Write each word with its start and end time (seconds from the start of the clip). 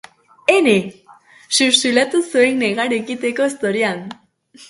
Ene!, 0.53 0.71
xuxurlatu 1.57 2.23
zuen, 2.31 2.57
negar 2.63 2.97
egiteko 2.99 3.51
zorian. 3.53 4.05